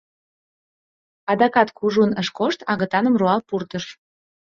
[1.31, 3.85] Адакат кужун ыш кошт, агытаным руал пуртыш.